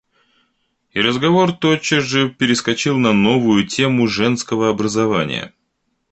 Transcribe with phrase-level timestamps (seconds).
[0.93, 5.53] И разговор тотчас же перескочил на новую тему женского образования.